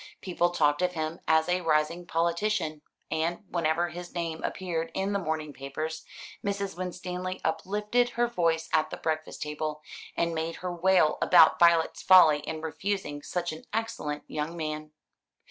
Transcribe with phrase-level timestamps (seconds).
[0.19, 5.19] People talked of him as a rising politician; and, whenever his name appeared in the
[5.19, 6.03] morning papers,
[6.43, 6.75] Mrs.
[6.75, 9.83] Winstanley uplifted her voice at the breakfast table,
[10.17, 14.89] and made her wail about Violet's folly in refusing such an excellent young man.